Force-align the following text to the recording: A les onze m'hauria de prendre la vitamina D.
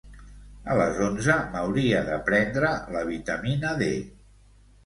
A 0.71 0.77
les 0.79 1.01
onze 1.07 1.35
m'hauria 1.51 2.01
de 2.09 2.17
prendre 2.31 2.73
la 2.97 3.05
vitamina 3.13 3.75
D. 3.83 3.93